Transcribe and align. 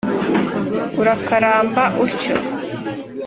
urakaramba 1.01 1.83
utyo. 2.05 2.35